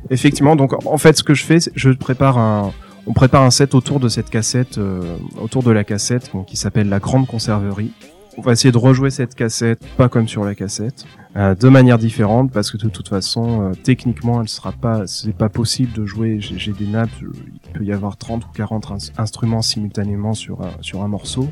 Effectivement, 0.09 0.55
donc 0.55 0.73
en 0.85 0.97
fait, 0.97 1.17
ce 1.17 1.23
que 1.23 1.33
je 1.33 1.43
fais, 1.43 1.59
je 1.75 1.89
prépare 1.91 2.37
un. 2.37 2.71
On 3.05 3.11
prépare 3.11 3.43
un 3.43 3.51
set 3.51 3.75
autour 3.75 3.99
de 3.99 4.07
cette 4.07 4.29
cassette, 4.29 4.77
euh, 4.77 5.17
autour 5.41 5.61
de 5.61 5.71
la 5.71 5.83
cassette 5.83 6.31
qui 6.47 6.55
s'appelle 6.55 6.87
la 6.87 6.99
Grande 6.99 7.27
Conserverie. 7.27 7.91
On 8.37 8.41
va 8.41 8.53
essayer 8.53 8.71
de 8.71 8.77
rejouer 8.77 9.09
cette 9.09 9.35
cassette, 9.35 9.85
pas 9.97 10.07
comme 10.07 10.27
sur 10.27 10.43
la 10.43 10.55
cassette, 10.55 11.05
de 11.35 11.69
manière 11.69 11.99
différente, 11.99 12.51
parce 12.51 12.71
que 12.71 12.77
de 12.77 12.89
toute 12.89 13.07
façon, 13.09 13.73
techniquement, 13.83 14.41
elle 14.41 14.47
sera 14.47 14.71
pas, 14.71 15.05
c'est 15.05 15.35
pas 15.35 15.49
possible 15.49 15.91
de 15.93 16.05
jouer. 16.05 16.39
J'ai 16.39 16.71
des 16.71 16.87
nappes, 16.87 17.11
il 17.21 17.71
peut 17.73 17.83
y 17.83 17.91
avoir 17.91 18.17
30 18.17 18.45
ou 18.45 18.49
40 18.55 19.11
instruments 19.17 19.61
simultanément 19.61 20.33
sur 20.33 20.61
sur 20.81 21.03
un 21.03 21.07
morceau. 21.09 21.49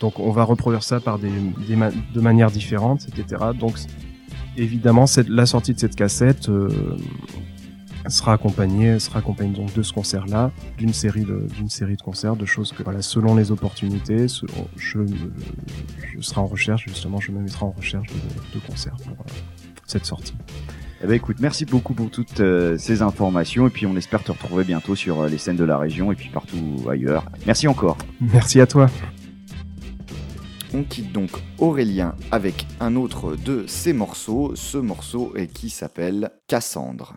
Donc 0.00 0.18
on 0.18 0.30
va 0.30 0.44
reproduire 0.44 0.82
ça 0.82 0.98
par 0.98 1.18
des, 1.18 1.30
de 1.30 2.20
manières 2.20 2.50
différentes, 2.50 3.06
etc. 3.08 3.42
Donc 3.58 3.74
évidemment, 4.56 5.04
la 5.28 5.46
sortie 5.46 5.74
de 5.74 5.78
cette 5.78 5.94
cassette 5.94 6.48
euh, 6.48 6.96
sera 8.08 8.32
accompagnée, 8.32 8.98
sera 8.98 9.18
accompagnée 9.18 9.54
donc 9.54 9.74
de 9.74 9.82
ce 9.82 9.92
concert-là, 9.92 10.52
d'une 10.78 10.94
série 10.94 11.24
de 11.24 11.46
d'une 11.56 11.68
série 11.68 11.96
de 11.96 12.02
concerts, 12.02 12.36
de 12.36 12.46
choses 12.46 12.72
que 12.72 12.82
voilà, 12.82 13.02
selon 13.02 13.34
les 13.34 13.52
opportunités, 13.52 14.26
je, 14.76 15.00
je 15.06 16.20
serai 16.20 16.40
en 16.40 16.46
recherche 16.46 16.84
justement, 16.86 17.20
je 17.20 17.30
me 17.30 17.40
mettrai 17.40 17.66
en 17.66 17.70
recherche 17.70 18.08
de, 18.08 18.58
de 18.58 18.66
concerts 18.66 18.96
pour 19.04 19.12
euh, 19.12 19.30
cette 19.86 20.06
sortie. 20.06 20.34
Eh 21.02 21.06
ben 21.06 21.14
écoute, 21.14 21.38
merci 21.40 21.64
beaucoup 21.64 21.94
pour 21.94 22.10
toutes 22.10 22.40
euh, 22.40 22.76
ces 22.76 23.00
informations 23.00 23.66
et 23.66 23.70
puis 23.70 23.86
on 23.86 23.96
espère 23.96 24.22
te 24.22 24.32
retrouver 24.32 24.64
bientôt 24.64 24.94
sur 24.94 25.26
les 25.26 25.38
scènes 25.38 25.56
de 25.56 25.64
la 25.64 25.78
région 25.78 26.12
et 26.12 26.14
puis 26.14 26.28
partout 26.28 26.86
ailleurs. 26.90 27.24
Merci 27.46 27.68
encore. 27.68 27.96
Merci 28.20 28.60
à 28.60 28.66
toi. 28.66 28.88
On 30.72 30.84
quitte 30.84 31.10
donc 31.10 31.30
Aurélien 31.58 32.14
avec 32.30 32.66
un 32.78 32.94
autre 32.94 33.34
de 33.34 33.66
ses 33.66 33.92
morceaux, 33.92 34.54
ce 34.54 34.78
morceau 34.78 35.34
qui 35.52 35.68
s'appelle 35.68 36.30
Cassandre. 36.46 37.14